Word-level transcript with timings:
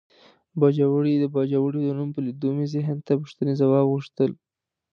باجوړی 0.59 1.15
د 1.19 1.25
باجوړي 1.33 1.79
د 1.83 1.89
نوم 1.97 2.09
په 2.15 2.19
لیدو 2.25 2.49
مې 2.57 2.65
ذهن 2.73 2.97
ته 3.05 3.11
پوښتنې 3.21 3.53
ځواب 3.61 3.85
غوښتل. 3.91 4.31